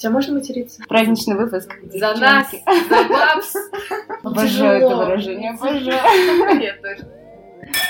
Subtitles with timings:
[0.00, 0.82] У тебя можно материться?
[0.88, 1.74] Праздничный выпуск.
[1.92, 3.54] За нас, за бабс.
[4.24, 6.60] Обожаю это выражение, обожаю.
[6.62, 7.06] Я тоже.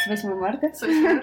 [0.05, 0.73] С 8 марта.
[0.75, 1.23] Собственно.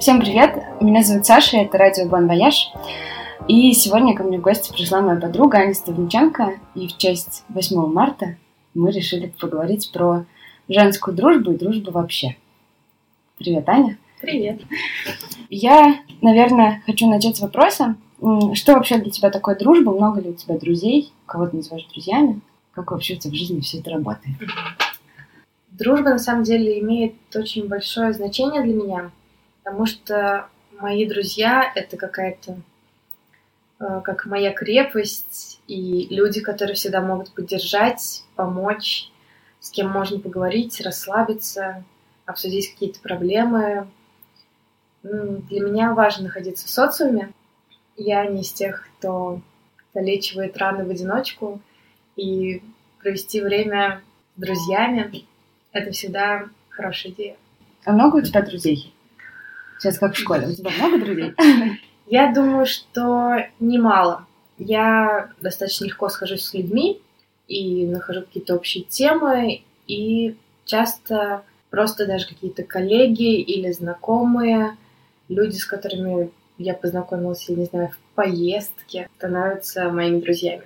[0.00, 2.72] Всем привет, меня зовут Саша, это радио Бон Вояж.
[3.48, 7.76] И сегодня ко мне в гости пришла моя подруга Аня Ставниченко, и в честь 8
[7.92, 8.36] марта
[8.72, 10.24] мы решили поговорить про
[10.70, 12.34] женскую дружбу и дружбу вообще.
[13.36, 13.98] Привет, Аня.
[14.22, 14.62] Привет.
[15.48, 17.96] Я, наверное, хочу начать с вопроса.
[18.54, 19.92] Что вообще для тебя такое дружба?
[19.92, 21.12] Много ли у тебя друзей?
[21.26, 22.40] Кого ты называешь друзьями?
[22.72, 24.36] Как вообще у в жизни все это работает?
[25.70, 29.10] Дружба на самом деле имеет очень большое значение для меня,
[29.62, 30.48] потому что
[30.80, 32.56] мои друзья это какая-то
[33.80, 39.10] э, как моя крепость и люди, которые всегда могут поддержать, помочь,
[39.60, 41.84] с кем можно поговорить, расслабиться,
[42.24, 43.86] обсудить какие-то проблемы.
[45.06, 47.32] Для меня важно находиться в социуме.
[47.96, 49.40] Я не из тех, кто
[49.94, 51.60] залечивает раны в одиночку,
[52.16, 52.62] и
[52.98, 54.02] провести время
[54.36, 55.24] с друзьями
[55.72, 57.36] это всегда хорошая идея.
[57.84, 58.92] А много у тебя друзей?
[59.78, 60.48] Сейчас как в школе.
[60.48, 61.34] У тебя много друзей?
[62.06, 64.26] Я думаю, что немало.
[64.58, 67.00] Я достаточно легко схожусь с людьми
[67.46, 74.76] и нахожу какие-то общие темы, и часто просто даже какие-то коллеги или знакомые,
[75.28, 80.62] люди, с которыми я познакомилась, я не знаю, в поездке, становятся моими друзьями.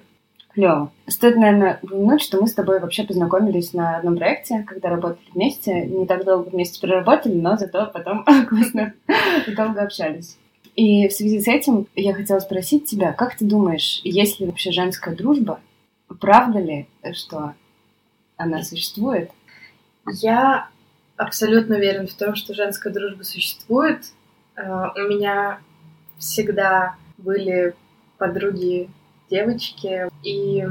[0.53, 0.91] Клево.
[1.07, 5.87] Стоит, наверное, упомянуть, что мы с тобой вообще познакомились на одном проекте, когда работали вместе.
[5.87, 8.95] Не так долго вместе проработали, но зато потом классно
[9.57, 10.37] долго общались.
[10.75, 14.73] И в связи с этим я хотела спросить тебя, как ты думаешь, есть ли вообще
[14.73, 15.61] женская дружба?
[16.21, 17.55] Правда ли, что
[18.37, 19.31] она существует?
[20.07, 20.69] Я
[21.17, 24.05] абсолютно уверен в том, что женская дружба существует.
[24.57, 25.61] Э, У меня
[26.19, 27.75] всегда были
[28.19, 28.91] подруги
[29.31, 30.09] девочки.
[30.23, 30.65] И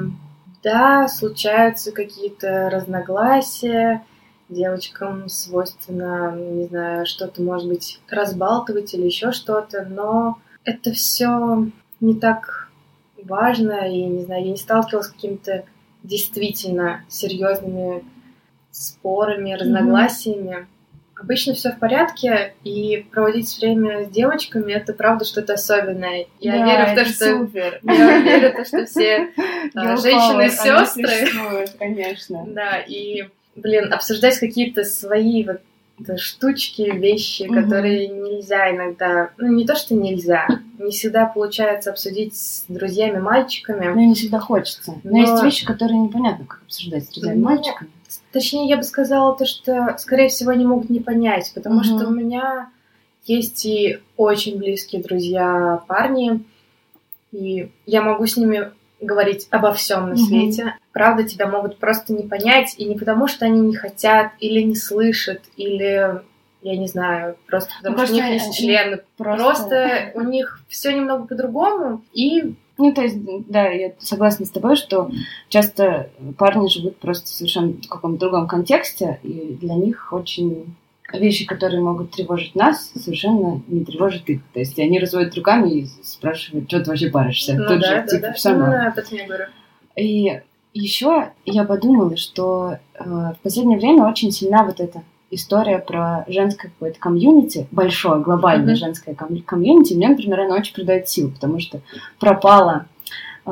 [0.64, 4.04] да, случаются какие-то разногласия.
[4.50, 11.68] Девочкам свойственно, не знаю, что-то, может быть, разбалтывать или еще что-то, но это все
[12.00, 12.70] не так
[13.24, 15.66] важно, и, не знаю, я не сталкивалась с какими-то
[16.02, 18.04] действительно серьезными
[18.72, 20.68] спорами, разногласиями.
[21.22, 26.28] Обычно все в порядке, и проводить время с девочками это правда что-то особенное.
[26.40, 27.80] Я Да, верю в то, что супер.
[27.84, 29.30] я верю в то, что все
[29.76, 31.68] а, женщины сестры.
[31.78, 32.46] конечно.
[32.48, 33.26] Да, и,
[33.56, 35.62] блин, обсуждать какие-то свои вот
[36.18, 40.48] штучки, вещи, которые нельзя иногда, ну не то, что нельзя,
[40.78, 43.88] не всегда получается обсудить с друзьями-мальчиками.
[43.88, 44.94] Но не всегда хочется.
[45.04, 47.90] Но, Но- есть вещи, которые непонятно, как обсуждать с друзьями Ну, мальчиками.
[48.32, 51.84] Точнее, я бы сказала то, что, скорее всего, они могут не понять, потому Мгм.
[51.84, 52.70] что у меня
[53.26, 56.44] есть и очень близкие друзья парни,
[57.32, 58.72] и я могу с ними
[59.02, 60.76] говорить обо всем на свете.
[60.92, 64.76] Правда, тебя могут просто не понять, и не потому, что они не хотят, или не
[64.76, 66.22] слышат, или,
[66.62, 69.02] я не знаю, просто потому Ну, что у них есть члены.
[69.18, 69.44] Просто...
[69.46, 73.18] Просто у них все немного по-другому, и Ну, то есть,
[73.48, 75.12] да, я согласна с тобой, что
[75.50, 80.76] часто парни живут просто совершенно в каком-то другом контексте, и для них очень
[81.12, 84.42] вещи, которые могут тревожить нас, совершенно не тревожат их.
[84.54, 87.56] То есть они разводят руками и спрашивают, что ты вообще паришься?
[87.56, 88.88] ну Тут да, же, да, типа, да, норм.
[88.88, 89.46] об этом я говорю.
[89.98, 90.42] И
[90.74, 96.70] еще я подумала, что э, в последнее время очень сильна вот эта история про женское
[96.70, 98.76] какое-то комьюнити, большое, глобальное Мгм.
[98.76, 99.94] женское ком- комьюнити.
[99.94, 101.82] Мне, например, оно очень придает сил, потому что
[102.20, 102.86] пропала
[103.46, 103.52] э,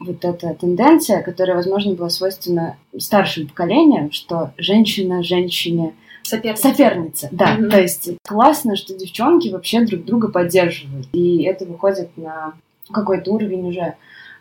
[0.00, 6.68] вот эта тенденция, которая, возможно, была свойственна старшим поколениям, что женщина женщине Соперница.
[6.68, 7.28] соперница.
[7.32, 7.70] Да, Мгм.
[7.70, 11.06] то есть классно, что девчонки вообще друг друга поддерживают.
[11.12, 12.52] И это выходит на
[12.92, 13.94] какой-то уровень уже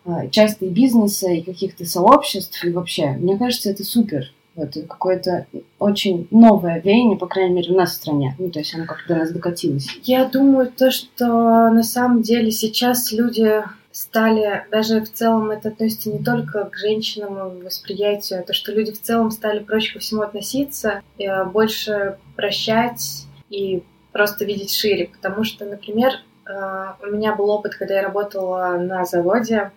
[0.06, 3.12] э, часто и бизнеса, и каких-то сообществ, и вообще.
[3.12, 4.32] Мне кажется, это супер.
[4.60, 5.48] Вот, это какое-то
[5.80, 8.36] очень новое веяние, по крайней мере, у нас в стране.
[8.38, 9.88] Ну, то есть оно как-то до нас докатилось.
[10.04, 11.26] Я думаю, то, что
[11.70, 13.64] на самом деле сейчас люди
[13.94, 18.74] стали, даже в целом это относится не только к женщинам и восприятию, а то, что
[18.74, 23.82] люди в целом стали проще ко всему относиться, э, больше прощать и
[24.12, 25.10] просто видеть шире.
[25.10, 26.12] Потому что, например,
[26.46, 29.72] э, у меня был опыт, когда я работала на заводе,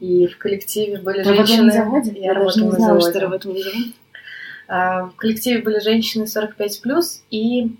[0.00, 1.64] и в коллективе были Ты женщины...
[1.64, 2.12] на заводе?
[2.16, 3.10] Я, даже работала не на заводе.
[3.10, 3.92] что работала на заводе.
[4.68, 7.74] А, В коллективе были женщины 45+, и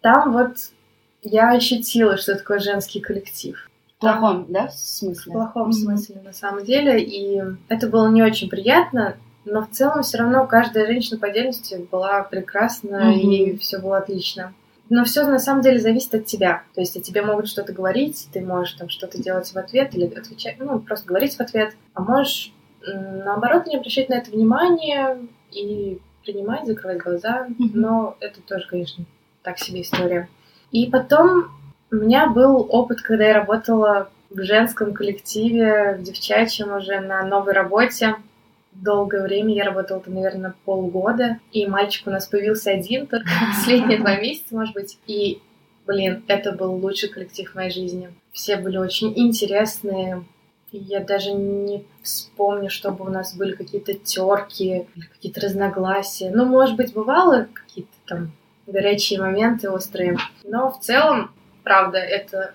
[0.00, 0.52] там вот
[1.22, 3.68] я ощутила, что такое женский коллектив.
[3.96, 5.30] В плохом, да, в смысле?
[5.30, 5.72] В плохом Мгм.
[5.72, 7.02] смысле, на самом деле.
[7.02, 11.86] И это было не очень приятно, но в целом все равно каждая женщина по отдельности
[11.90, 13.18] была прекрасна, Мгм.
[13.18, 14.54] и все было отлично.
[14.88, 16.62] Но все на самом деле зависит от тебя.
[16.74, 20.06] То есть о тебе могут что-то говорить, ты можешь там что-то делать в ответ или
[20.06, 25.18] отвечать, ну, просто говорить в ответ, а можешь наоборот не обращать на это внимание
[25.52, 25.98] и
[26.30, 27.46] принимать, закрывать глаза.
[27.48, 27.70] Mm-hmm.
[27.74, 29.04] Но это тоже, конечно,
[29.42, 30.28] так себе история.
[30.70, 31.50] И потом
[31.90, 37.52] у меня был опыт, когда я работала в женском коллективе, в девчачьем уже на новой
[37.52, 38.16] работе.
[38.72, 41.38] Долгое время я работала там, наверное, полгода.
[41.52, 44.98] И мальчик у нас появился один, только последние два месяца, может быть.
[45.06, 45.42] И,
[45.86, 48.12] блин, это был лучший коллектив в моей жизни.
[48.32, 50.24] Все были очень интересные.
[50.72, 56.30] И я даже не вспомню, чтобы у нас были какие-то терки какие-то разногласия.
[56.30, 58.32] Ну, может быть, бывало какие-то там
[58.66, 60.16] горячие моменты острые.
[60.44, 61.32] Но в целом,
[61.64, 62.54] правда, это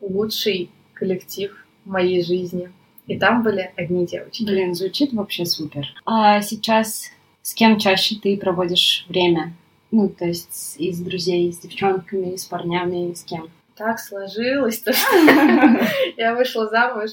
[0.00, 1.52] лучший коллектив
[1.84, 2.72] в моей жизни.
[3.06, 4.44] И там были одни девочки.
[4.44, 5.86] Блин, звучит вообще супер.
[6.04, 7.10] А сейчас
[7.42, 9.54] с кем чаще ты проводишь время?
[9.90, 13.50] Ну, то есть из друзей, с девчонками, с парнями, с кем?
[13.74, 15.16] Так сложилось, то, что
[16.16, 17.10] я вышла замуж,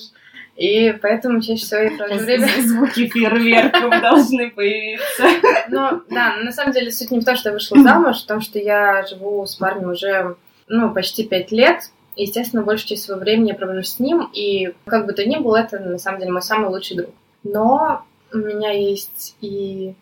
[0.57, 2.47] и поэтому чаще всего я провожу время...
[2.61, 5.23] Звуки фейерверков должны появиться.
[5.69, 8.41] Ну, да, на самом деле суть не в том, что я вышла замуж, в том,
[8.41, 10.35] что я живу с парнем уже,
[10.67, 14.73] ну, почти пять лет, и, естественно, большую часть своего времени я провожу с ним, и
[14.87, 17.11] как бы то ни было, это на самом деле мой самый лучший друг.
[17.43, 18.03] Но
[18.33, 19.93] у меня есть и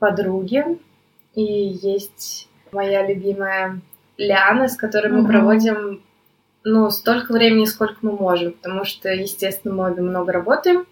[0.00, 0.64] подруги,
[1.36, 3.80] и есть моя любимая
[4.16, 5.28] Ляна, с которой мы mm-hmm.
[5.28, 6.02] проводим
[6.64, 10.86] ну, столько времени, сколько мы можем, потому что, естественно, мы обе много работаем,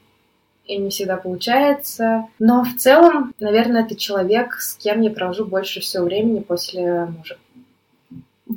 [0.66, 2.26] и не всегда получается.
[2.38, 7.38] Но в целом, наверное, это человек, с кем я провожу больше всего времени после мужа.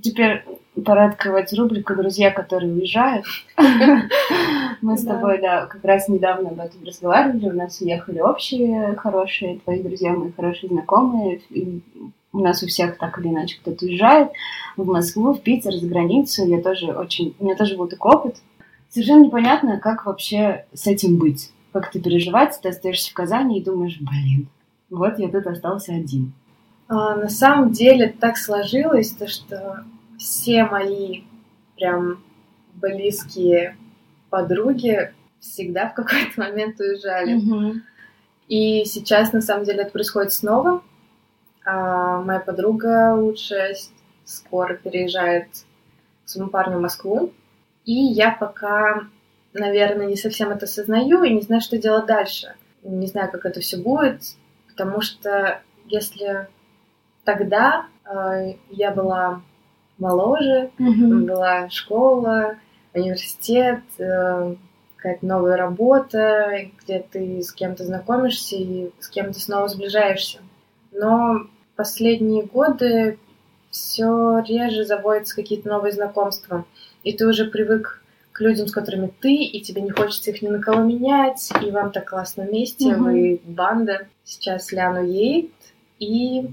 [0.01, 0.43] Теперь
[0.83, 3.25] пора открывать рубрику «Друзья, которые уезжают».
[4.81, 7.49] Мы с тобой, да, как раз недавно об этом разговаривали.
[7.49, 11.41] У нас уехали общие хорошие твои друзья, мои хорошие знакомые.
[12.35, 14.31] У нас у всех так или иначе кто-то уезжает
[14.75, 16.45] в Москву, в Питер, за границу.
[16.45, 17.33] Я тоже очень...
[17.39, 18.35] У меня тоже был такой опыт.
[18.89, 21.51] Совершенно непонятно, как вообще с этим быть.
[21.71, 24.49] Как ты переживать, ты остаешься в Казани и думаешь, блин,
[24.89, 26.33] вот я тут остался один.
[26.89, 29.85] А, на самом деле так сложилось, то, что
[30.17, 31.21] все мои
[31.77, 32.19] прям
[32.73, 33.77] близкие
[34.29, 37.37] подруги всегда в какой-то момент уезжали.
[37.37, 37.79] Mm-hmm.
[38.49, 40.83] И сейчас, на самом деле, это происходит снова.
[41.65, 43.75] А моя подруга лучшая
[44.23, 45.47] скоро переезжает
[46.23, 47.33] к своему парню в Москву.
[47.85, 49.07] И я пока,
[49.53, 52.55] наверное, не совсем это осознаю и не знаю, что делать дальше.
[52.83, 54.21] Не знаю, как это все будет,
[54.67, 56.47] потому что если
[57.23, 59.41] тогда э, я была
[59.97, 61.25] моложе, mm-hmm.
[61.25, 62.57] была школа,
[62.93, 64.55] университет, э,
[64.95, 66.51] какая-то новая работа,
[66.81, 70.39] где ты с кем-то знакомишься и с кем-то снова сближаешься.
[70.91, 73.17] Но последние годы
[73.69, 76.65] все реже заводятся какие-то новые знакомства.
[77.03, 78.01] И ты уже привык
[78.31, 81.71] к людям, с которыми ты, и тебе не хочется их ни на кого менять, и
[81.71, 82.97] вам так классно вместе, mm-hmm.
[82.97, 84.07] вы банда.
[84.23, 85.51] Сейчас Ляну едет,
[85.99, 86.49] и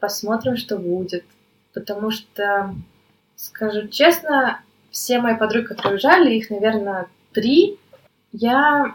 [0.00, 1.24] посмотрим, что будет.
[1.72, 2.74] Потому что,
[3.36, 7.78] скажу честно, все мои подруги, которые уезжали, их, наверное, три,
[8.32, 8.94] я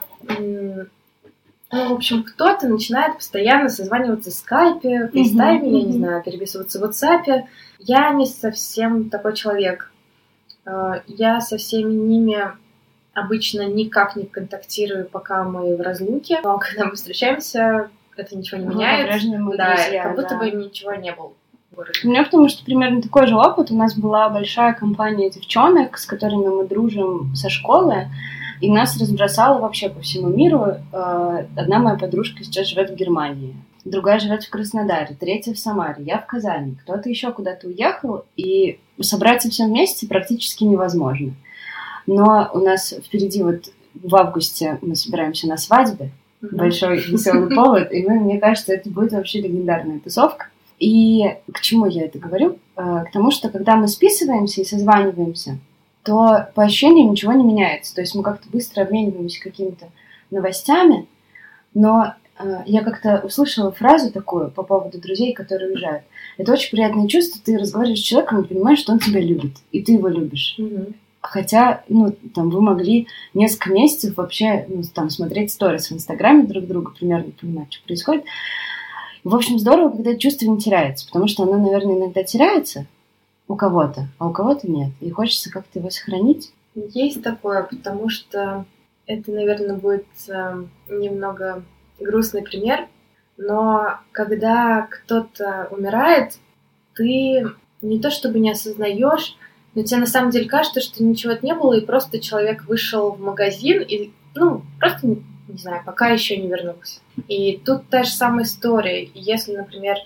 [1.72, 5.80] ну, в общем, кто-то начинает постоянно созваниваться в скайпе, в фейстайме, mm-hmm.
[5.80, 7.44] я не знаю, переписываться в WhatsApp.
[7.80, 9.92] Я не совсем такой человек.
[10.66, 12.54] Э, я со всеми ними
[13.14, 16.39] обычно никак не контактирую, пока мы в разлуке.
[16.44, 19.08] Но когда мы встречаемся, это ничего не меняет.
[19.58, 20.38] да, друзья, как будто да.
[20.38, 21.34] бы ничего не было.
[22.03, 23.72] У меня потому что примерно такой же опыт.
[23.72, 28.08] У нас была большая компания девчонок, с которыми мы дружим со школы.
[28.62, 30.76] И нас разбросало вообще по всему миру.
[30.92, 36.04] Э, одна моя подружка сейчас живет в Германии, другая живет в Краснодаре, третья в Самаре,
[36.04, 36.76] я в Казани.
[36.84, 41.34] Кто-то еще куда-то уехал, и собраться всем вместе практически невозможно.
[42.06, 46.12] Но у нас впереди вот в августе мы собираемся на свадьбе,
[46.42, 50.48] большой веселый повод, и мы, мне кажется, это будет вообще легендарная тусовка.
[50.80, 52.60] И к чему я это говорю?
[52.76, 55.58] Э, к тому, что когда мы списываемся и созваниваемся,
[56.08, 57.94] то по ощущениям ничего не меняется.
[57.94, 59.90] То есть мы как-то быстро обмениваемся какими-то
[60.32, 61.06] новостями,
[61.74, 66.04] но э, я как-то услышала фразу такую по поводу друзей, которые уезжают.
[66.38, 69.84] Это очень приятное чувство, ты разговариваешь с человеком и понимаешь, что он тебя любит, и
[69.84, 70.56] ты его любишь.
[70.58, 70.94] Mm-hmm.
[71.20, 76.68] Хотя, ну, там, вы могли несколько месяцев вообще, ну, там, смотреть сторис в Инстаграме друг
[76.68, 78.24] друга, примерно понимать, что происходит.
[79.26, 82.86] В общем, здорово, когда это чувство не теряется, потому что оно, наверное, иногда теряется,
[83.48, 84.92] у кого-то, а у кого-то нет.
[85.00, 86.54] И хочется как-то его сохранить.
[86.75, 88.66] Есть такое, потому что
[89.06, 91.63] это, наверное, будет э, немного
[92.00, 92.88] грустный пример,
[93.38, 96.34] но когда кто-то умирает,
[96.94, 97.48] ты
[97.82, 99.38] не то чтобы не осознаешь,
[99.75, 103.22] но тебе на самом деле кажется, что ничего не было, и просто человек вышел в
[103.22, 107.00] магазин и, ну, просто, не знаю, пока еще не вернулся.
[107.27, 109.10] И тут та же самая история.
[109.13, 109.98] Если, например,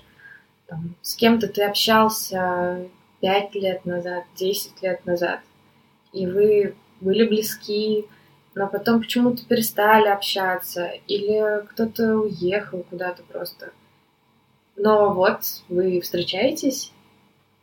[0.67, 2.87] там, с кем-то ты общался
[3.21, 5.39] пять лет назад, десять лет назад,
[6.11, 8.05] и вы были близки,
[8.55, 13.71] но потом почему-то перестали общаться, или кто-то уехал куда-то просто.
[14.75, 16.91] Но вот вы встречаетесь,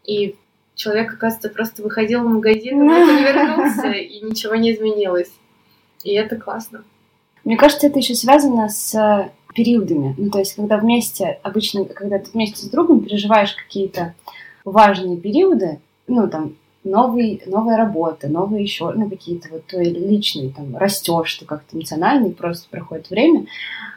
[0.04, 0.36] и
[0.74, 5.32] человек, оказывается, просто выходил в магазин, и потом вернулся, и ничего не изменилось.
[6.04, 6.84] И это классно.
[7.44, 10.14] Мне кажется, это еще связано с периодами.
[10.16, 14.14] Ну, то есть, когда вместе, обычно, когда ты вместе с другом переживаешь какие-то
[14.70, 20.76] важные периоды, ну, там, новый, новая работа, новые еще, ну, какие-то вот твои личные, там,
[20.76, 23.46] растешь ты как-то эмоционально, просто проходит время.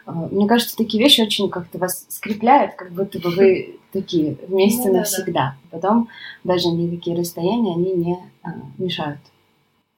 [0.05, 4.89] А, мне кажется, такие вещи очень как-то вас скрепляют, как будто бы вы такие вместе
[4.89, 5.31] ну, навсегда.
[5.31, 5.77] Да, да.
[5.77, 6.09] Потом
[6.43, 9.19] даже никакие расстояния, они не а, мешают.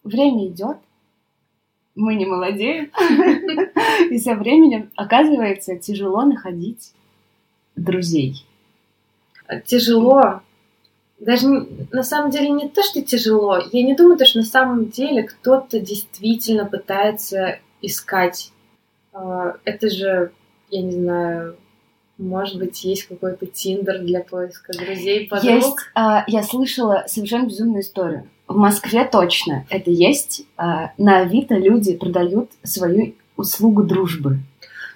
[0.03, 0.77] Время идет,
[1.95, 2.89] мы не молодеем,
[4.11, 6.91] и со временем оказывается тяжело находить
[7.75, 8.45] друзей.
[9.65, 10.41] Тяжело
[11.19, 11.47] даже
[11.91, 13.59] на самом деле не то, что тяжело.
[13.71, 18.51] Я не думаю, что на самом деле кто-то действительно пытается искать.
[19.13, 20.31] А, это же,
[20.69, 21.55] я не знаю,
[22.17, 25.51] может быть, есть какой-то тиндер для поиска друзей, подруг?
[25.51, 25.77] Есть.
[25.95, 28.29] А, я слышала совершенно безумную историю.
[28.47, 30.45] В Москве точно это есть.
[30.57, 34.39] А, на Авито люди продают свою услугу дружбы.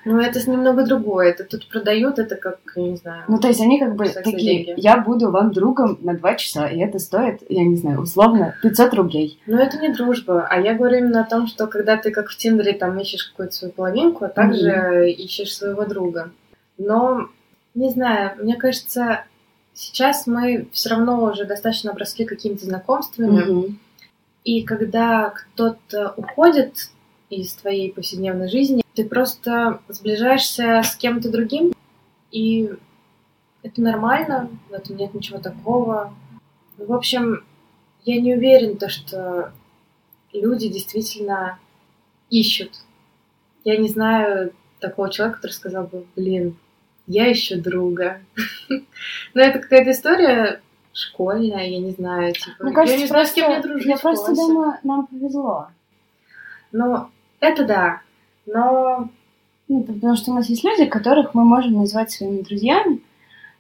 [0.07, 1.31] Ну, это немного другое.
[1.31, 3.25] Это тут продают, это как, я не знаю...
[3.27, 4.79] Ну, то есть они как бы такие, деньги.
[4.79, 8.93] я буду вам другом на два часа, и это стоит, я не знаю, условно 500
[8.93, 9.39] рублей.
[9.47, 12.37] Ну, это не дружба, а я говорю именно о том, что когда ты как в
[12.37, 15.09] Тиндере там ищешь какую-то свою половинку, а также mm-hmm.
[15.09, 16.31] ищешь своего друга.
[16.77, 17.27] Но,
[17.75, 19.25] не знаю, мне кажется,
[19.73, 23.73] сейчас мы все равно уже достаточно обросли какими-то знакомствами, mm-hmm.
[24.45, 26.91] и когда кто-то уходит
[27.29, 31.71] из твоей повседневной жизни, ты просто сближаешься с кем-то другим,
[32.31, 32.73] и
[33.61, 36.15] это нормально, в этом нет ничего такого.
[36.79, 37.43] В общем,
[38.05, 39.53] я не уверен, то, что
[40.33, 41.59] люди действительно
[42.31, 42.71] ищут.
[43.63, 46.57] Я не знаю такого человека, который сказал бы, блин,
[47.05, 48.19] я ищу друга.
[49.35, 50.59] Но это какая-то история
[50.91, 53.85] школьная, я не знаю, типа, Мне кажется, я не знаю, с кем мне дружить.
[53.85, 55.67] Я просто думаю, нам повезло.
[56.71, 58.01] Но это да.
[58.47, 59.09] Но...
[59.67, 63.01] Ну, потому что у нас есть люди, которых мы можем назвать своими друзьями,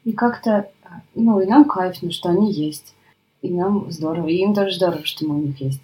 [0.05, 0.69] и как-то,
[1.15, 2.95] ну, и нам кайфно, что они есть.
[3.41, 5.81] И нам здорово, и им тоже здорово, что мы у них есть.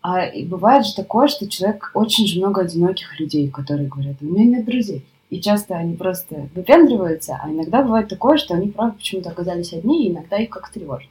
[0.00, 4.24] А и бывает же такое, что человек очень же много одиноких людей, которые говорят, у
[4.24, 5.04] меня нет друзей.
[5.28, 10.06] И часто они просто выпендриваются, а иногда бывает такое, что они, правда, почему-то оказались одни,
[10.06, 11.10] и иногда их как-то тревожит.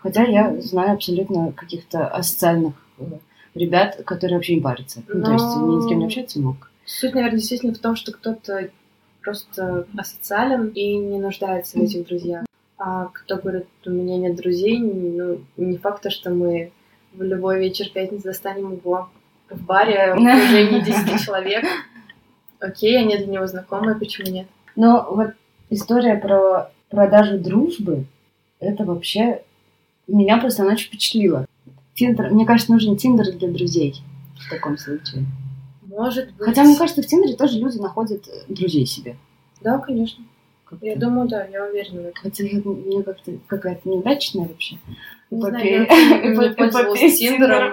[0.00, 3.04] Хотя я знаю абсолютно каких-то асоциальных э,
[3.58, 5.02] ребят, которые вообще не парятся.
[5.08, 5.14] Но...
[5.14, 6.70] Ну, то есть ни с кем не общаться мог.
[6.84, 8.70] Суть, наверное, действительно в том, что кто-то
[9.22, 12.44] просто асоциален и не нуждается в этих друзьях.
[12.78, 16.72] А кто говорит, у меня нет друзей, ну, не факт, что мы
[17.12, 19.10] в любой вечер пятницы достанем его
[19.50, 21.64] в баре в окружении 10 человек.
[22.60, 24.46] Окей, они для него знакомые, почему нет?
[24.76, 25.30] Но вот
[25.70, 28.04] история про продажу дружбы,
[28.60, 29.42] это вообще
[30.06, 31.46] меня просто она очень впечатлила.
[31.98, 33.96] Тиндер, мне кажется, нужен Тиндер для друзей
[34.38, 35.24] в таком случае.
[35.82, 36.46] Может быть.
[36.46, 39.16] Хотя, мне кажется, в Тиндере тоже люди находят э, друзей себе.
[39.62, 40.24] Да, конечно.
[40.64, 40.86] Как-то.
[40.86, 42.22] Я думаю, да, я уверена в этом.
[42.22, 44.78] Хотя мне как-то какая-то неудачная вообще.
[45.32, 45.80] Не знаю, я
[46.46, 47.72] не пользовалась Тиндером.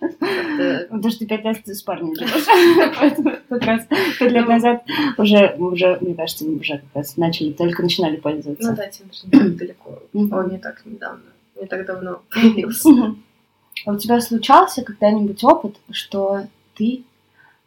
[0.90, 2.94] Потому что пять лет с парнем живешь.
[2.98, 3.86] Поэтому как раз
[4.18, 4.82] пять лет назад
[5.16, 8.68] уже, уже, мне кажется, уже как раз начали, только начинали пользоваться.
[8.68, 10.02] Ну да, Тиндер далеко.
[10.12, 11.22] Он не так недавно,
[11.54, 13.14] не так давно появился.
[13.86, 17.04] А у тебя случался когда-нибудь опыт, что ты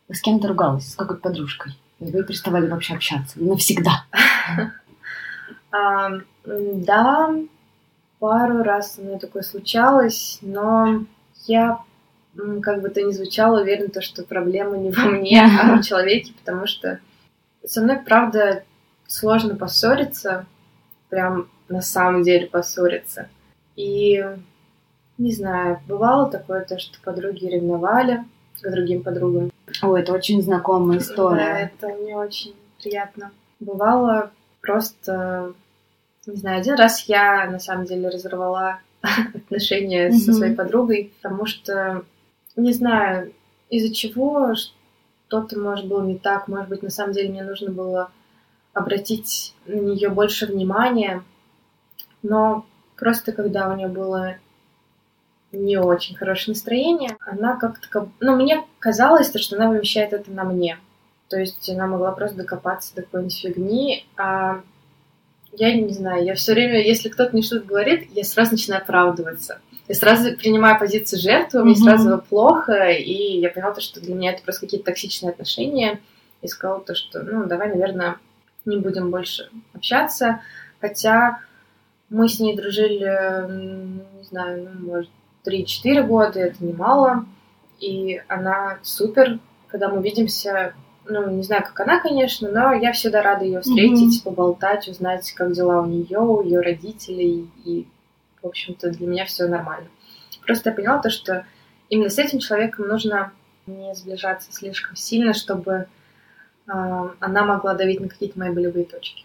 [0.09, 1.73] с кем-то ругалась, с какой-то подружкой?
[1.99, 4.05] И вы переставали вообще общаться навсегда?
[6.45, 7.33] Да,
[8.19, 11.05] пару раз у меня такое случалось, но
[11.45, 11.79] я,
[12.61, 16.33] как бы то ни звучало, уверена, то, что проблема не во мне, а в человеке,
[16.37, 16.99] потому что
[17.65, 18.63] со мной, правда,
[19.07, 20.45] сложно поссориться,
[21.09, 23.29] прям на самом деле поссориться.
[23.75, 24.23] И
[25.17, 28.23] не знаю, бывало такое, то, что подруги ревновали
[28.61, 29.51] к другим подругам.
[29.81, 31.37] О, это очень знакомая история.
[31.37, 33.31] Да, это мне очень приятно.
[33.59, 35.53] Бывало просто,
[36.25, 40.17] не знаю, один раз я на самом деле разорвала отношения mm-hmm.
[40.17, 42.03] со своей подругой, потому что,
[42.55, 43.33] не знаю,
[43.69, 48.11] из-за чего что-то, может, было не так, может быть, на самом деле мне нужно было
[48.73, 51.23] обратить на нее больше внимания,
[52.21, 52.65] но
[53.03, 54.35] Просто когда у нее было
[55.53, 58.09] не очень хорошее настроение, она как-то...
[58.19, 60.77] Ну, мне казалось, что она вымещает это на мне.
[61.29, 64.61] То есть она могла просто докопаться до какой-нибудь фигни, а
[65.53, 69.61] я не знаю, я все время, если кто-то мне что-то говорит, я сразу начинаю оправдываться.
[69.87, 71.63] Я сразу принимаю позицию жертвы, mm-hmm.
[71.63, 75.99] мне сразу плохо, и я поняла, что для меня это просто какие-то токсичные отношения,
[76.41, 78.17] и сказала то, что, ну, давай, наверное,
[78.65, 80.41] не будем больше общаться,
[80.79, 81.39] хотя
[82.09, 85.09] мы с ней дружили, не знаю, ну, может,
[85.45, 87.25] 3-4 года, это немало,
[87.79, 90.73] и она супер, когда мы видимся,
[91.05, 94.23] ну, не знаю, как она, конечно, но я всегда рада ее встретить, mm-hmm.
[94.23, 97.85] поболтать, узнать, как дела у нее, у ее родителей, и,
[98.41, 99.87] в общем-то, для меня все нормально.
[100.45, 101.45] Просто я поняла то, что
[101.89, 103.31] именно с этим человеком нужно
[103.65, 105.87] не сближаться слишком сильно, чтобы э,
[106.67, 109.23] она могла давить на какие-то мои болевые точки.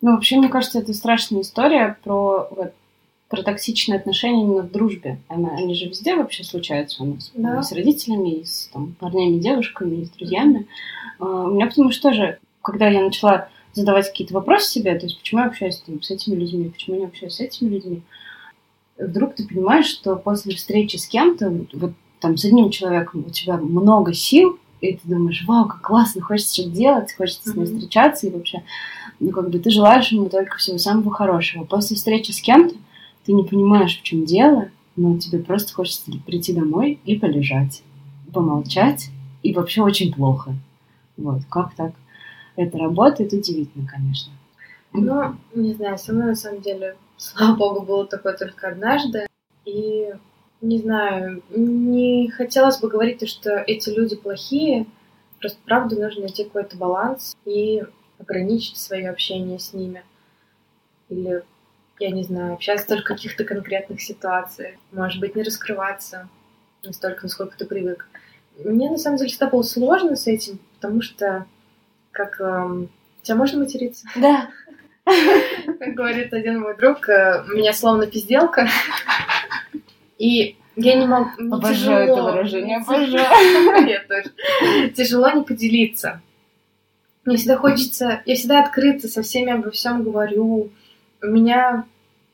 [0.00, 2.72] Ну, вообще, мне кажется, это страшная история про вот,
[3.32, 5.18] про токсичные отношения именно в дружбе.
[5.26, 7.32] Она, они же везде вообще случаются у нас.
[7.34, 7.60] Да.
[7.60, 10.66] И с родителями, и с там, парнями, девушками, и с друзьями.
[11.18, 15.18] Uh, у меня потому что тоже, когда я начала задавать какие-то вопросы себе, то есть
[15.18, 18.02] почему я общаюсь там, с этими людьми, почему я не общаюсь с этими людьми,
[18.98, 23.56] вдруг ты понимаешь, что после встречи с кем-то, вот там с одним человеком у тебя
[23.56, 28.26] много сил, и ты думаешь, вау, как классно, хочется что-то делать, хочется с ним встречаться,
[28.26, 28.62] и вообще,
[29.20, 31.64] ну, как бы ты желаешь ему только всего самого хорошего.
[31.64, 32.74] После встречи с кем-то
[33.24, 37.82] ты не понимаешь, в чем дело, но тебе просто хочется прийти домой и полежать,
[38.32, 39.10] помолчать,
[39.42, 40.54] и вообще очень плохо.
[41.16, 41.92] Вот, как так
[42.56, 44.32] это работает, удивительно, конечно.
[44.92, 49.26] Ну, не знаю, со мной на самом деле, слава богу, было такое только однажды.
[49.64, 50.12] И,
[50.60, 54.86] не знаю, не хотелось бы говорить, что эти люди плохие.
[55.40, 57.82] Просто, правда, нужно найти какой-то баланс и
[58.18, 60.02] ограничить свое общение с ними.
[61.08, 61.42] Или
[62.02, 64.74] я не знаю, общаться только в каких-то конкретных ситуациях.
[64.90, 66.28] Может быть, не раскрываться
[66.82, 68.06] настолько, насколько ты привык.
[68.64, 71.46] Мне, на самом деле, всегда было сложно с этим, потому что,
[72.10, 72.40] как...
[72.40, 72.90] Эм,
[73.22, 74.06] тебя можно материться?
[74.16, 74.50] Да.
[75.04, 78.68] Как говорит один мой друг, э, меня словно пизделка.
[80.18, 81.30] И я не могу...
[81.54, 83.88] Обожаю это выражение, обожаю.
[83.88, 84.90] Я тоже.
[84.90, 86.20] Тяжело не поделиться.
[87.24, 88.22] Мне всегда хочется...
[88.26, 90.70] Я всегда открыта, со всеми обо всем говорю.
[91.22, 91.84] У меня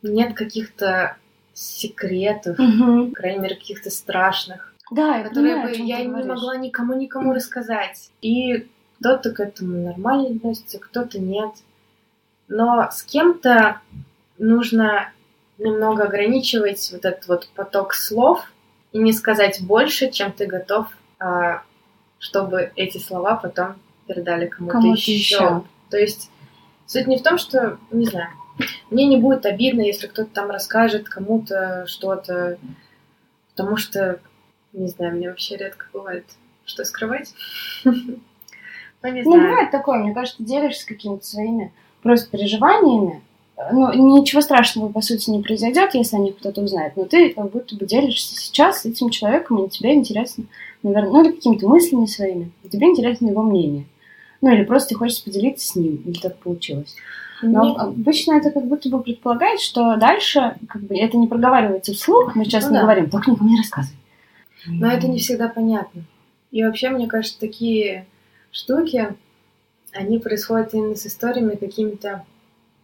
[0.03, 1.17] нет каких-то
[1.55, 3.11] секретов, угу.
[3.13, 8.11] крайней мере, каких-то страшных, да, которые понимаю, бы я не могла никому никому рассказать.
[8.23, 8.69] И
[9.01, 11.51] кто-то к этому нормально относится, кто-то нет.
[12.49, 13.81] Но с кем-то
[14.39, 15.13] нужно
[15.59, 18.51] немного ограничивать вот этот вот поток слов
[18.93, 20.87] и не сказать больше, чем ты готов,
[21.19, 21.63] а,
[22.19, 25.13] чтобы эти слова потом передали кому-то, кому еще.
[25.13, 25.65] еще.
[25.91, 26.31] То есть
[26.87, 28.31] суть не в том, что, не знаю,
[28.91, 32.59] мне не будет обидно, если кто-то там расскажет кому-то что-то,
[33.51, 34.21] потому что,
[34.73, 36.25] не знаю, мне вообще редко бывает
[36.65, 37.35] что скрывать.
[39.01, 39.43] Ну, не знаю.
[39.43, 43.23] бывает такое, мне кажется, делишься какими-то своими просто переживаниями,
[43.73, 47.51] ну, ничего страшного, по сути, не произойдет, если о них кто-то узнает, но ты как
[47.51, 50.45] будто бы делишься сейчас с этим человеком, и тебе интересно,
[50.83, 53.87] наверное, ну, или какими-то мыслями своими, и тебе интересно его мнение.
[54.41, 56.95] Ну, или просто ты хочешь поделиться с ним, или так получилось.
[57.43, 57.77] Но Нет.
[57.79, 62.45] обычно это как будто бы предполагает, что дальше как бы это не проговаривается вслух, мы
[62.45, 62.83] сейчас ну, да.
[62.83, 63.97] говорим, только никому не рассказывай.
[64.67, 66.03] Но это не всегда понятно.
[66.51, 68.07] И вообще, мне кажется, такие
[68.51, 69.15] штуки,
[69.93, 72.25] они происходят именно с историями какими-то,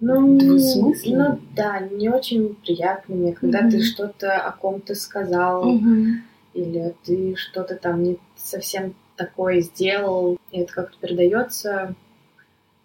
[0.01, 3.71] ну, ну да, не очень приятными, когда mm-hmm.
[3.71, 6.15] ты что-то о ком-то сказал, mm-hmm.
[6.55, 11.95] или ты что-то там не совсем такое сделал, и это как-то передается.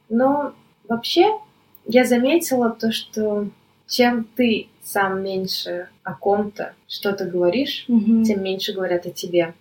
[0.08, 0.53] Но
[0.88, 1.38] вообще
[1.89, 3.47] я заметила то, что
[3.88, 8.23] чем ты сам меньше о ком-то что-то говоришь, mm-hmm.
[8.23, 9.56] тем меньше говорят о тебе.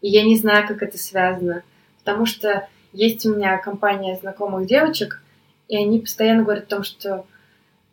[0.00, 1.62] И я не знаю, как это связано,
[2.00, 5.22] потому что есть у меня компания знакомых девочек,
[5.68, 7.26] и они постоянно говорят о том, что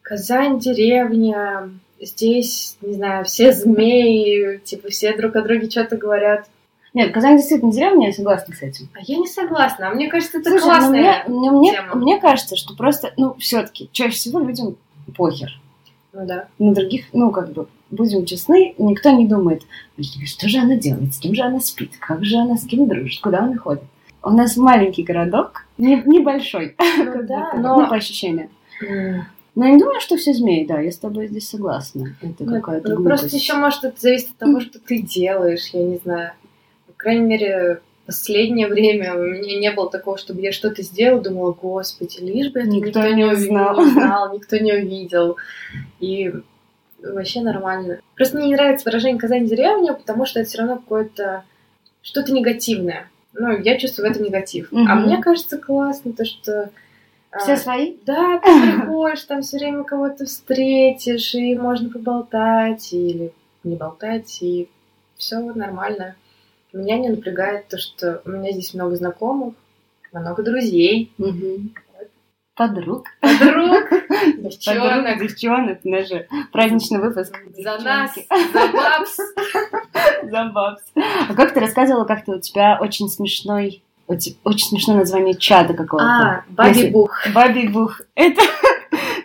[0.01, 1.69] Казань деревня,
[2.01, 6.47] здесь, не знаю, все змеи, типа все друг о друге что-то говорят.
[6.95, 8.87] Нет, Казань действительно деревня, я согласна с этим.
[8.93, 9.89] А я не согласна.
[9.89, 11.95] А мне кажется, это Слушай, ну классная ну, мне, тема.
[11.95, 14.77] Мне, мне кажется, что просто, ну, все-таки чаще всего людям
[15.17, 15.59] похер.
[16.13, 16.47] Ну да.
[16.57, 19.63] На других, ну, как бы, будем честны, никто не думает,
[20.25, 23.21] что же она делает, с кем же она спит, как же она с кем дружит,
[23.21, 23.83] куда она ходит.
[24.23, 27.81] У нас маленький городок, не, небольшой, ну, да, но...
[27.81, 28.49] ну, по ощущениям.
[29.53, 32.15] Но я не думаю, что все змеи, да, я с тобой здесь согласна.
[32.21, 35.83] Это ну, какая-то ну, Просто еще, может, это зависит от того, что ты делаешь, я
[35.83, 36.31] не знаю
[37.05, 42.19] крайней мере, последнее время у меня не было такого, чтобы я что-то сделала, думала, господи,
[42.19, 43.75] лишь бы это никто, никто не узнал.
[43.79, 45.37] не узнал, никто не увидел.
[45.99, 46.33] И
[47.03, 47.99] вообще нормально.
[48.15, 51.43] Просто мне не нравится выражение «Казань деревня», потому что это все равно какое-то
[52.01, 53.07] что-то негативное.
[53.33, 54.71] Ну, я чувствую в этом негатив.
[54.71, 54.87] Мгм.
[54.89, 56.71] А мне кажется классно то, что...
[57.31, 57.97] а, Все свои?
[58.05, 63.31] Да, ты приходишь, там все время кого-то встретишь, и можно поболтать, или
[63.63, 64.69] не болтать, и
[65.17, 66.15] все нормально.
[66.75, 69.53] Меня не напрягает то, что у меня здесь много знакомых,
[70.11, 71.73] много друзей, Мгм.
[72.55, 73.03] Подруг.
[73.21, 73.89] подруг, Подруг,
[74.37, 75.19] девчонок.
[75.19, 75.79] девчонок.
[75.83, 77.33] Наш же праздничный выпуск.
[77.57, 78.53] За нас, Девчонки.
[78.53, 79.17] за бабс.
[80.23, 80.81] За бабс.
[81.29, 86.07] А как ты рассказывала, как-то у тебя очень смешной, очень, смешное название чада какого-то.
[86.07, 87.17] А, Баби Бух.
[87.33, 88.01] Баби Бух.
[88.15, 88.41] Это,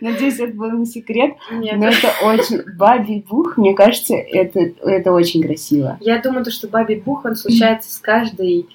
[0.00, 1.76] надеюсь, это был не секрет, Нет.
[1.76, 2.62] но это очень...
[2.76, 5.98] Баби Бух, мне кажется, это, это очень красиво.
[6.00, 8.66] Я думаю, то, что Баби Бух, он случается с каждой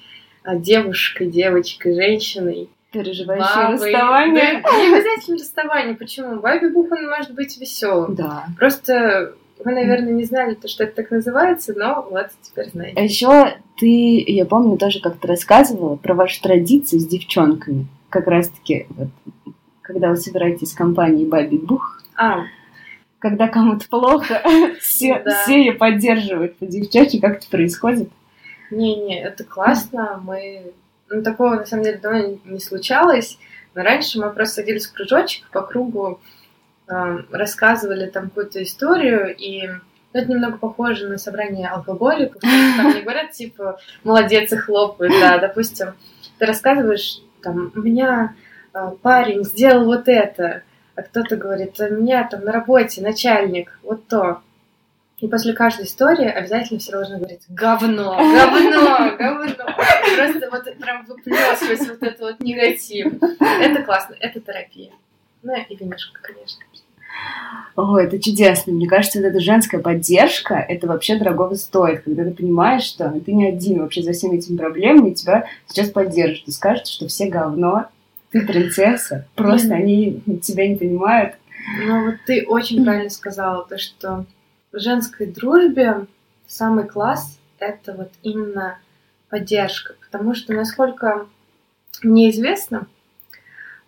[0.44, 2.68] а, девушкой, девочкой, женщиной.
[2.92, 3.92] Переживающее Бабой.
[3.92, 4.62] расставание.
[4.62, 5.94] Да, не обязательно расставание.
[5.96, 6.40] Почему?
[6.40, 8.14] Баби Бух, он может быть веселым.
[8.14, 8.46] Да.
[8.58, 9.34] Просто
[9.64, 13.04] вы, наверное, не знали, то, что это так называется, но вот теперь А знаете.
[13.04, 17.86] еще ты, я помню, тоже как-то рассказывала про ваши традиции с девчонками.
[18.08, 19.08] Как раз-таки, вот,
[19.86, 22.44] когда вы собираетесь с компанией Баби Бух, А,
[23.18, 24.42] когда кому-то плохо,
[24.80, 25.42] все, Да.
[25.42, 28.10] все ее поддерживают по девчачьи, как это происходит?
[28.70, 30.20] не-не, это классно.
[30.24, 30.72] Мы...
[31.08, 33.38] Ну, такого, на самом деле, давно не случалось.
[33.76, 36.18] Но раньше мы просто садились в кружочек по кругу,
[36.88, 39.78] э, рассказывали там какую-то историю, и ну,
[40.20, 42.42] это немного похоже на собрание алкоголиков.
[42.76, 45.88] Там не говорят, типа, молодец и хлопают, да, допустим,
[46.38, 48.34] ты рассказываешь, там, у меня
[49.02, 50.62] парень сделал вот это,
[50.94, 54.40] а кто-то говорит, у меня там на работе начальник, вот то.
[55.18, 59.54] И после каждой истории обязательно все должны говорить говно, говно, говно.
[60.16, 63.14] Просто вот прям выплескивать вот этот вот негатив.
[63.40, 64.92] Это классно, это терапия.
[65.42, 66.62] Ну и винишко, конечно.
[67.76, 68.72] О, это чудесно.
[68.72, 73.32] Мне кажется, вот эта женская поддержка, это вообще дорогого стоит, когда ты понимаешь, что ты
[73.32, 77.86] не один вообще за всеми этими проблемами, тебя сейчас поддержат и скажут, что все говно,
[78.40, 81.34] ты принцесса, просто они тебя не понимают.
[81.86, 84.24] Но вот ты очень правильно сказала, то, что
[84.72, 86.06] в женской дружбе
[86.46, 88.78] самый класс— это вот именно
[89.28, 89.94] поддержка.
[90.00, 91.26] Потому что, насколько
[92.02, 92.86] мне известно,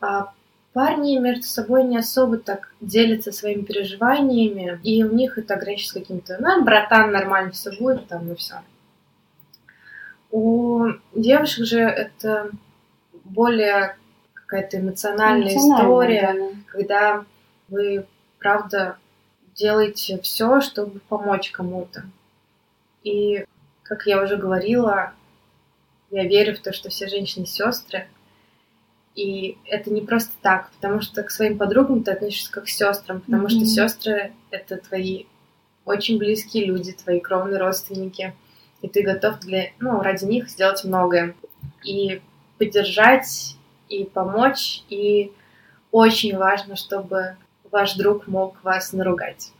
[0.00, 0.32] а,
[0.72, 6.38] парни между собой не особо так делятся своими переживаниями, и у них это ограничится каким-то,
[6.40, 8.56] ну, братан, нормально все будет, там, и все.
[10.30, 12.50] У девушек же это
[13.24, 13.96] более
[14.48, 16.72] какая-то эмоциональная Эмоционально, история, да.
[16.72, 17.24] когда
[17.68, 18.06] вы,
[18.38, 18.96] правда,
[19.54, 22.04] делаете все, чтобы помочь кому-то.
[23.04, 23.44] И,
[23.82, 25.12] как я уже говорила,
[26.10, 28.08] я верю в то, что все женщины сестры.
[29.14, 33.20] И это не просто так, потому что к своим подругам ты относишься как к сестрам,
[33.20, 33.50] потому Мгм.
[33.50, 35.24] что сестры это твои
[35.84, 38.34] очень близкие люди, твои кровные родственники.
[38.80, 41.34] И ты готов для, ну, ради них сделать многое.
[41.84, 42.22] И
[42.58, 43.57] поддержать,
[43.88, 45.32] и помочь, и
[45.90, 47.36] очень важно, чтобы
[47.70, 49.52] ваш друг мог вас наругать.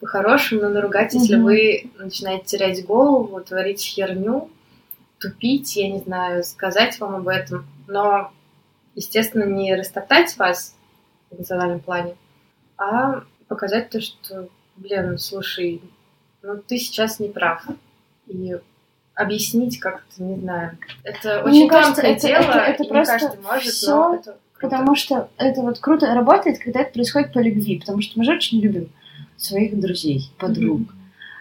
[0.00, 1.44] По-хорошему, но наругать, если Мгм.
[1.44, 4.50] вы начинаете терять голову, творить херню,
[5.18, 8.30] тупить, я не знаю, сказать вам об этом, но,
[8.94, 10.76] естественно, не растоптать вас
[11.30, 12.16] в эмоциональном плане,
[12.76, 15.80] а показать то, что, блин, слушай,
[16.42, 17.64] ну ты сейчас не прав.
[18.26, 18.56] И
[19.16, 20.78] объяснить как-то, не знаю.
[21.02, 24.14] Это очень кажется, тонкое это- дело, это- это и не просто каждый может, всё, но
[24.14, 24.38] это круто.
[24.60, 28.32] Потому что это вот круто работает, когда это происходит по любви, потому что мы же
[28.32, 28.88] очень любим
[29.36, 30.80] своих друзей, подруг.
[30.80, 30.88] Мгм.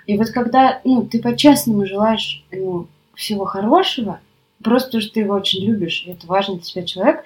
[0.08, 4.20] И вот когда ну, ты по-честному желаешь ему всего хорошего,
[4.64, 7.24] просто потому что ты его очень любишь, и это важный для тебя человек,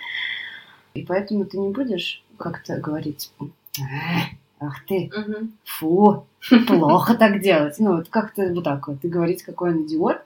[0.96, 3.32] и поэтому ты не будешь как-то говорить,
[3.80, 5.52] «Эх, ах ты, Мгм.
[5.64, 6.26] фу,
[6.68, 7.76] плохо так делать.
[7.80, 10.18] Ну, вот как-то вот так вот, и говорить, какой он идиот,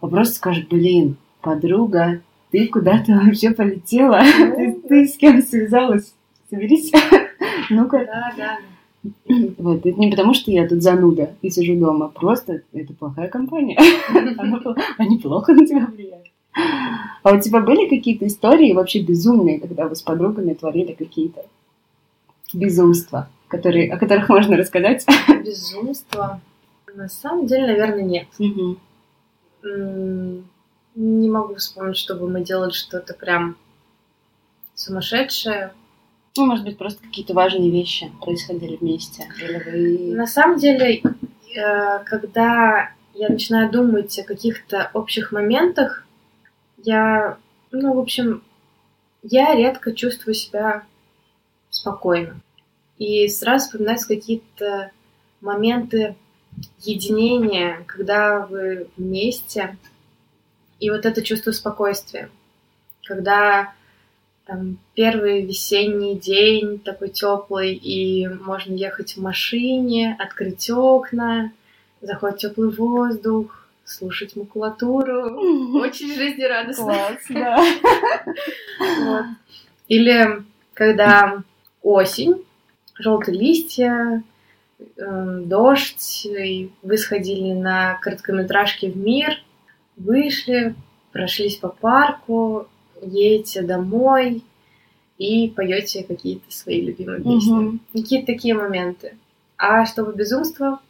[0.00, 6.14] а просто скажешь, блин, подруга, ты куда-то вообще полетела, ты, ты с кем связалась?
[6.50, 6.92] Соберись.
[7.70, 8.58] Ну-ка, Да, да.
[9.58, 13.78] вот, это не потому, что я тут зануда и сижу дома, просто это плохая компания.
[14.98, 16.26] Они плохо на тебя влияют.
[17.22, 21.44] А у тебя были какие-то истории вообще безумные, когда вы с подругами творили какие-то
[22.54, 25.04] безумства, которые, о которых можно рассказать?
[25.44, 26.40] Безумство.
[26.94, 28.26] На самом деле, наверное, нет.
[29.64, 30.48] М,
[30.94, 33.56] Не могу вспомнить, чтобы мы делали что-то прям
[34.74, 35.72] сумасшедшее.
[36.36, 39.28] Ну, может быть, просто какие-то важные вещи происходили вместе.
[39.38, 39.58] Или
[40.10, 40.14] вы...
[40.16, 46.06] На самом деле, э, когда я начинаю думать о каких-то общих моментах,
[46.78, 47.38] я,
[47.72, 48.42] ну, в общем,
[49.22, 50.84] я редко чувствую себя
[51.70, 52.40] спокойно.
[52.98, 54.90] И сразу вспоминаются какие-то
[55.40, 56.16] моменты
[56.80, 59.76] единения, когда вы вместе,
[60.80, 62.30] и вот это чувство спокойствия,
[63.04, 63.74] когда
[64.46, 71.52] там первый весенний день такой теплый, и можно ехать в машине, открыть окна,
[72.00, 75.80] заходит теплый воздух, слушать макулатуру.
[75.80, 76.84] Очень жизнерадостно.
[76.84, 77.64] Класс, да.
[79.04, 79.24] Вот.
[79.88, 81.42] Или когда
[81.82, 82.44] осень,
[82.98, 84.22] желтые листья,
[84.78, 89.42] э, дождь, и вы сходили на короткометражки в мир,
[89.96, 90.74] вышли,
[91.12, 92.68] прошлись по парку,
[93.02, 94.42] едете домой
[95.18, 97.52] и поете какие-то свои любимые песни.
[97.52, 97.80] Мгм.
[97.92, 99.16] Какие-то такие моменты.
[99.56, 100.80] А чтобы безумство,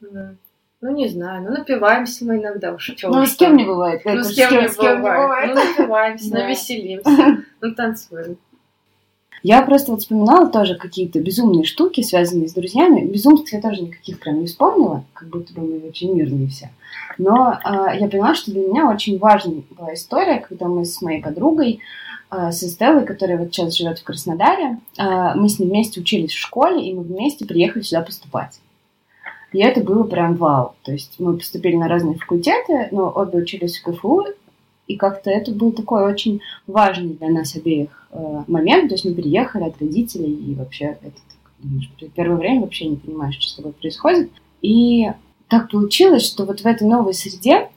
[0.00, 2.90] ну не знаю, ну напиваемся мы иногда уж.
[2.96, 4.02] чё Ну, с кем не бывает.
[4.04, 5.22] Ну, с кем, не, с кем не бывает.
[5.22, 5.54] бывает.
[5.54, 8.36] Ну, напиваемся, навеселимся, ну, танцуем.
[9.42, 13.04] Я просто вот вспоминала тоже какие-то безумные штуки, связанные с друзьями.
[13.04, 16.70] Безумств я тоже никаких прям не вспомнила, как будто бы мы очень мирные все.
[17.18, 21.20] Но а, я поняла, что для меня очень важной была история, когда мы с моей
[21.20, 21.80] подругой,
[22.30, 26.32] а, с Эстеллой, которая вот сейчас живет в Краснодаре, а, мы с ней вместе учились
[26.32, 28.60] в школе, и мы вместе приехали сюда поступать.
[29.52, 30.74] И это было прям вау.
[30.82, 34.24] То есть мы поступили на разные факультеты, но обе учились в КФУ,
[34.92, 38.88] и как-то это был такой очень важный для нас обеих э, момент.
[38.88, 43.36] То есть мы переехали от родителей, и вообще это так, первое время вообще не понимаешь,
[43.38, 44.30] что с тобой происходит.
[44.60, 45.10] И
[45.48, 47.68] так получилось, что вот в этой новой среде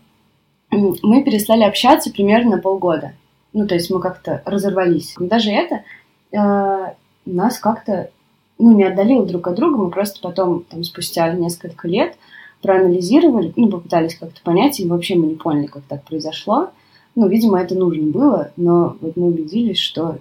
[0.71, 3.13] мы перестали общаться примерно полгода.
[3.53, 5.15] Ну, то есть мы как-то разорвались.
[5.17, 5.83] Даже это
[6.31, 6.93] э,
[7.25, 8.09] нас как-то
[8.57, 9.77] ну, не отдалило друг от друга.
[9.77, 12.17] Мы просто потом, там, спустя несколько лет
[12.61, 16.69] проанализировали, ну, попытались как-то понять, и вообще мы не поняли, как так произошло.
[17.15, 20.19] Ну, видимо, это нужно было, но вот мы убедились, что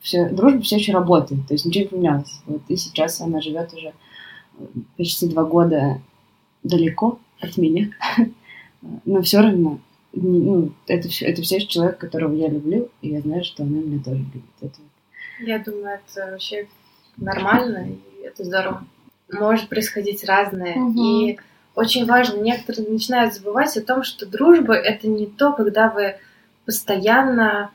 [0.00, 2.40] все, дружба все еще работает, то есть ничего не поменялось.
[2.46, 3.94] Вот и сейчас она живет уже
[4.58, 4.64] э,
[4.96, 6.00] почти два года
[6.62, 7.90] далеко от меня,
[9.04, 9.80] но все равно
[10.12, 13.78] ну, это, все, это все еще человек, которого я люблю, и я знаю, что она
[13.78, 14.42] меня тоже любит.
[14.60, 14.78] Это
[15.40, 16.68] Я думаю, это вообще
[17.16, 18.86] нормально, и это здорово.
[19.32, 20.76] Может происходить разное.
[20.76, 21.02] Мгм.
[21.02, 21.38] И
[21.74, 26.16] очень важно, некоторые начинают забывать о том, что дружба— это не то, когда вы
[26.66, 27.70] постоянно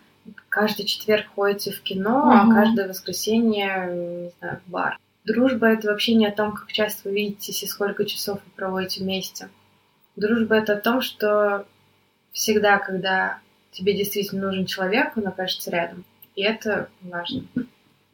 [0.49, 2.51] каждый четверг ходите в кино, Мгм.
[2.51, 4.99] а каждое воскресенье, не знаю, в бар.
[5.25, 9.03] Дружба— это вообще не о том, как часто вы видитесь и сколько часов вы проводите
[9.03, 9.49] вместе.
[10.15, 11.65] Дружба— это о том, что
[12.31, 13.39] всегда, когда
[13.71, 16.05] тебе действительно нужен человек, он окажется рядом.
[16.36, 17.43] И это важно.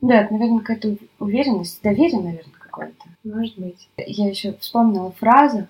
[0.02, 3.06] Да, это, наверное, какая-то уверенность, доверие, наверное, какое-то.
[3.24, 3.88] Может быть.
[3.98, 5.68] Я еще вспомнила фразу,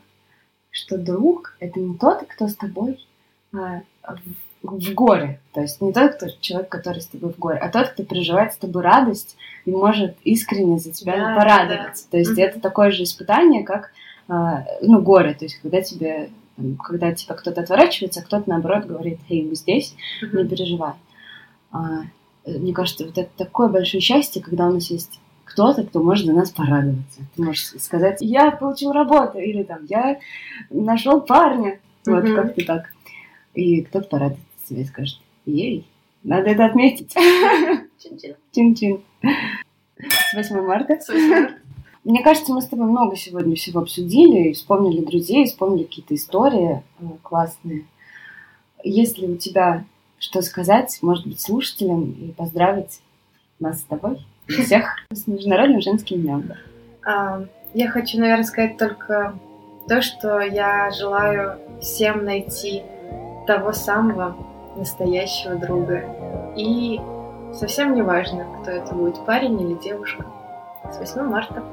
[0.72, 3.06] что друг— это не тот, кто с тобой
[3.54, 3.82] а,
[4.64, 5.42] в, в горе.
[5.54, 8.54] То есть не тот кто, человек, который с тобой в горе, а тот, кто переживает
[8.54, 9.36] с тобой радость
[9.66, 12.10] и может искренне за тебя Да, порадоваться.
[12.10, 12.40] То есть Мгм.
[12.40, 13.92] это такое же испытание, как
[14.30, 15.34] а, ну, горе.
[15.34, 16.30] То есть когда тебе
[16.84, 20.94] когда тебя кто-то отворачивается, а кто-то наоборот говорит, эй, мы здесь, не переживай.
[21.72, 22.04] А,
[22.46, 26.34] мне кажется, вот это такое большое счастье, когда у нас есть кто-то, кто может за
[26.34, 27.22] нас порадоваться.
[27.36, 30.20] Ты можешь сказать, я получил работу, или там, я
[30.70, 31.80] нашел парня.
[32.06, 32.36] Вот Мгм.
[32.36, 32.86] как-то так.
[33.54, 35.86] И кто-то порадуется тебе и скажет, ей,
[36.24, 37.14] надо это отметить.
[37.14, 38.36] Чин-чин.
[38.52, 39.02] Чин-чин.
[39.98, 41.00] С 8 марта.
[41.00, 41.60] Супер.
[42.04, 46.84] Мне кажется, мы с тобой много сегодня всего обсудили, и вспомнили друзей, вспомнили какие-то истории
[47.00, 47.86] э, классные.
[48.84, 49.86] Есть ли у тебя
[50.20, 53.02] что сказать, может быть, слушателям и поздравить
[53.60, 56.52] нас с тобой всех с Международным женским днем?
[57.06, 59.34] А, Я хочу, наверное, сказать только
[59.88, 62.84] то, что я желаю всем найти
[63.48, 64.36] того самого
[64.78, 66.04] настоящего друга.
[66.56, 67.00] И
[67.54, 70.26] совсем не важно, кто это будет, парень или девушка.
[70.92, 71.64] С 8 марта.